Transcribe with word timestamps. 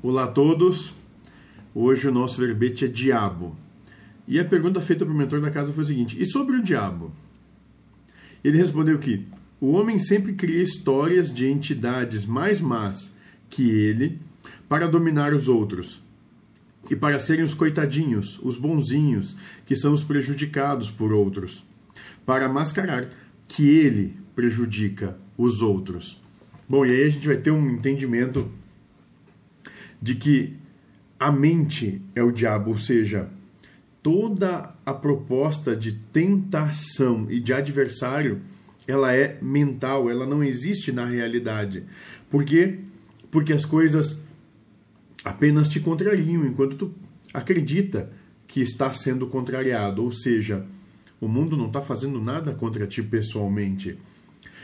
Olá 0.00 0.24
a 0.24 0.28
todos. 0.28 0.94
Hoje 1.74 2.06
o 2.06 2.12
nosso 2.12 2.40
verbete 2.40 2.84
é 2.84 2.88
diabo. 2.88 3.56
E 4.28 4.38
a 4.38 4.44
pergunta 4.44 4.80
feita 4.80 5.04
para 5.04 5.12
o 5.12 5.16
mentor 5.16 5.40
da 5.40 5.50
casa 5.50 5.72
foi 5.72 5.82
o 5.82 5.86
seguinte: 5.86 6.16
e 6.22 6.24
sobre 6.24 6.54
o 6.54 6.62
diabo? 6.62 7.10
Ele 8.44 8.56
respondeu 8.56 8.96
que 9.00 9.26
o 9.60 9.72
homem 9.72 9.98
sempre 9.98 10.34
cria 10.34 10.62
histórias 10.62 11.34
de 11.34 11.48
entidades 11.48 12.24
mais 12.24 12.60
más 12.60 13.12
que 13.50 13.68
ele 13.70 14.20
para 14.68 14.86
dominar 14.86 15.34
os 15.34 15.48
outros 15.48 16.00
e 16.88 16.94
para 16.94 17.18
serem 17.18 17.44
os 17.44 17.52
coitadinhos, 17.52 18.38
os 18.40 18.56
bonzinhos, 18.56 19.36
que 19.66 19.74
são 19.74 19.92
os 19.92 20.04
prejudicados 20.04 20.88
por 20.88 21.12
outros, 21.12 21.66
para 22.24 22.48
mascarar 22.48 23.10
que 23.48 23.68
ele 23.68 24.14
prejudica 24.36 25.18
os 25.36 25.60
outros. 25.60 26.22
Bom, 26.68 26.86
e 26.86 26.90
aí 26.90 27.02
a 27.02 27.10
gente 27.10 27.26
vai 27.26 27.38
ter 27.38 27.50
um 27.50 27.68
entendimento 27.68 28.48
de 30.00 30.14
que 30.14 30.56
a 31.18 31.32
mente 31.32 32.00
é 32.14 32.22
o 32.22 32.30
diabo, 32.30 32.70
ou 32.70 32.78
seja, 32.78 33.28
toda 34.02 34.74
a 34.86 34.94
proposta 34.94 35.74
de 35.74 35.92
tentação 35.92 37.26
e 37.28 37.40
de 37.40 37.52
adversário, 37.52 38.40
ela 38.86 39.14
é 39.14 39.38
mental, 39.42 40.08
ela 40.08 40.26
não 40.26 40.42
existe 40.42 40.92
na 40.92 41.04
realidade. 41.04 41.84
Por 42.30 42.44
quê? 42.44 42.78
Porque 43.30 43.52
as 43.52 43.64
coisas 43.64 44.20
apenas 45.24 45.68
te 45.68 45.80
contrariam 45.80 46.46
enquanto 46.46 46.76
tu 46.76 46.94
acredita 47.34 48.10
que 48.46 48.60
está 48.60 48.92
sendo 48.92 49.26
contrariado, 49.26 50.02
ou 50.02 50.10
seja, 50.10 50.64
o 51.20 51.28
mundo 51.28 51.56
não 51.56 51.66
está 51.66 51.82
fazendo 51.82 52.20
nada 52.20 52.54
contra 52.54 52.86
ti 52.86 53.02
pessoalmente. 53.02 53.98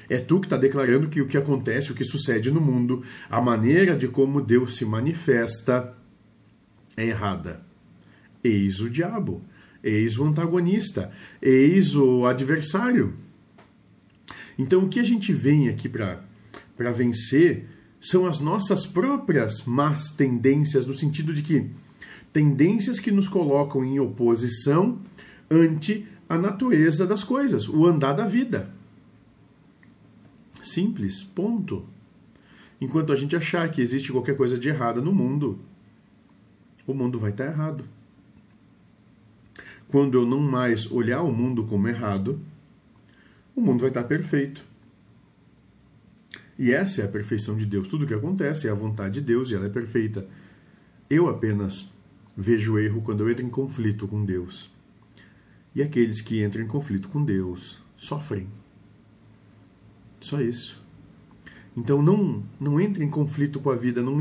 É 0.09 0.19
tu 0.19 0.41
que 0.41 0.47
está 0.47 0.57
declarando 0.57 1.09
que 1.09 1.21
o 1.21 1.27
que 1.27 1.37
acontece, 1.37 1.93
o 1.93 1.95
que 1.95 2.05
sucede 2.05 2.51
no 2.51 2.61
mundo, 2.61 3.03
a 3.29 3.41
maneira 3.41 3.97
de 3.97 4.09
como 4.09 4.41
Deus 4.41 4.77
se 4.77 4.85
manifesta 4.85 5.95
é 6.97 7.07
errada. 7.07 7.62
Eis 8.43 8.81
o 8.81 8.91
diabo, 8.91 9.43
eis 9.83 10.19
o 10.19 10.25
antagonista, 10.25 11.11
eis 11.41 11.95
o 11.95 12.27
adversário. 12.27 13.15
Então 14.59 14.84
o 14.84 14.89
que 14.89 15.01
a 15.01 15.05
gente 15.05 15.33
vem 15.33 15.69
aqui 15.69 15.89
para 15.89 16.93
vencer 16.93 17.67
são 18.00 18.27
as 18.27 18.39
nossas 18.41 18.87
próprias 18.87 19.65
más 19.65 20.11
tendências, 20.11 20.87
no 20.87 20.93
sentido 20.93 21.33
de 21.33 21.43
que 21.43 21.71
tendências 22.33 23.00
que 23.00 23.11
nos 23.11 23.28
colocam 23.28 23.84
em 23.84 23.98
oposição 23.98 24.98
ante 25.50 26.06
a 26.28 26.37
natureza 26.37 27.06
das 27.06 27.25
coisas, 27.25 27.69
o 27.69 27.87
andar 27.87 28.12
da 28.12 28.27
vida. 28.27 28.71
Simples, 30.75 31.22
ponto. 31.22 31.86
Enquanto 32.80 33.12
a 33.12 33.17
gente 33.17 33.36
achar 33.36 33.70
que 33.70 33.80
existe 33.80 34.11
qualquer 34.11 34.36
coisa 34.36 34.58
de 34.58 34.69
errada 34.69 35.00
no 35.00 35.12
mundo, 35.12 35.61
o 36.84 36.92
mundo 36.92 37.16
vai 37.16 37.31
estar 37.31 37.47
errado. 37.47 37.84
Quando 39.86 40.19
eu 40.19 40.27
não 40.27 40.41
mais 40.41 40.91
olhar 40.91 41.22
o 41.22 41.31
mundo 41.31 41.62
como 41.62 41.86
errado, 41.86 42.41
o 43.55 43.61
mundo 43.61 43.83
vai 43.83 43.91
estar 43.91 44.03
perfeito. 44.03 44.64
E 46.58 46.72
essa 46.72 47.03
é 47.03 47.05
a 47.05 47.09
perfeição 47.09 47.56
de 47.56 47.64
Deus. 47.64 47.86
Tudo 47.86 48.05
que 48.05 48.12
acontece 48.12 48.66
é 48.66 48.70
a 48.72 48.75
vontade 48.75 49.20
de 49.20 49.20
Deus 49.20 49.50
e 49.50 49.55
ela 49.55 49.66
é 49.66 49.70
perfeita. 49.70 50.27
Eu 51.09 51.28
apenas 51.28 51.88
vejo 52.36 52.75
o 52.75 52.78
erro 52.81 53.00
quando 53.00 53.20
eu 53.20 53.31
entro 53.31 53.47
em 53.47 53.50
conflito 53.50 54.09
com 54.09 54.25
Deus. 54.25 54.69
E 55.72 55.81
aqueles 55.81 56.20
que 56.20 56.42
entram 56.42 56.64
em 56.64 56.66
conflito 56.66 57.09
com 57.11 57.25
Deus 57.25 57.81
sofrem. 57.97 58.48
Só 60.25 60.41
isso. 60.41 60.83
Então 61.77 62.00
não, 62.00 62.42
não 62.58 62.80
entre 62.80 63.05
em 63.05 63.11
conflito 63.11 63.61
com 63.61 63.70
a 63.70 63.77
vida, 63.77 64.03
não 64.03 64.12